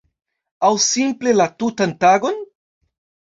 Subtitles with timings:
[0.69, 2.39] Aŭ simple la tutan tagon?